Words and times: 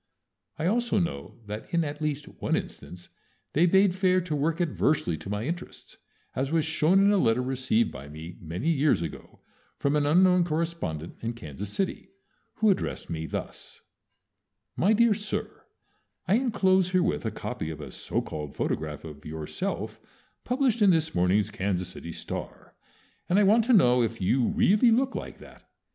I 0.57 0.65
also 0.65 0.97
know 0.97 1.35
that 1.45 1.71
in 1.71 1.83
at 1.83 2.01
least 2.01 2.25
one 2.27 2.55
instance 2.55 3.09
they 3.53 3.67
bade 3.67 3.93
fair 3.93 4.19
to 4.21 4.35
work 4.35 4.59
adversely 4.59 5.15
to 5.17 5.29
my 5.29 5.45
interests, 5.45 5.97
as 6.35 6.51
was 6.51 6.65
shown 6.65 6.97
in 7.05 7.11
a 7.11 7.19
letter 7.19 7.43
received 7.43 7.91
by 7.91 8.09
me 8.09 8.35
many 8.41 8.71
years 8.71 9.03
ago 9.03 9.41
from 9.77 9.95
an 9.95 10.07
unknown 10.07 10.43
correspondent 10.43 11.17
in 11.21 11.33
Kansas 11.33 11.69
City, 11.71 12.09
who 12.55 12.71
addressed 12.71 13.11
me 13.11 13.27
thus: 13.27 13.81
MY 14.75 14.93
DEAR 14.93 15.13
SIR, 15.13 15.65
I 16.27 16.33
inclose 16.33 16.89
herewith 16.89 17.23
a 17.23 17.29
copy 17.29 17.69
of 17.69 17.79
a 17.79 17.91
so 17.91 18.23
called 18.23 18.55
photograph 18.55 19.05
of 19.05 19.23
yourself 19.23 19.99
published 20.43 20.81
in 20.81 20.89
this 20.89 21.13
morning's 21.13 21.51
Kansas 21.51 21.89
City 21.89 22.11
"Star," 22.11 22.73
and 23.29 23.37
I 23.37 23.43
want 23.43 23.65
to 23.65 23.71
know 23.73 24.01
if 24.01 24.19
you 24.19 24.47
really 24.47 24.89
look 24.89 25.13
like 25.13 25.37
that. 25.37 25.69